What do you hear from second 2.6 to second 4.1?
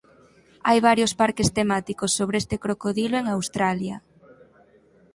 crocodilo en Australia.